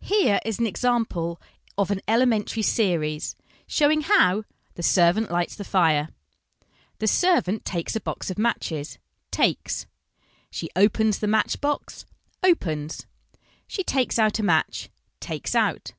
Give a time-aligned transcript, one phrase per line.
[0.00, 1.40] Here is an example
[1.78, 3.36] of an elementary' Series,'
[3.68, 4.42] showing how'
[4.74, 6.08] the servant lights the fire
[6.98, 8.98] ':"The servant takes a box of matches,
[9.30, 9.86] takes.
[10.50, 12.04] She opens the match box,
[12.42, 13.06] opens.
[13.68, 14.88] She takes out a match,
[15.20, 15.92] takes out.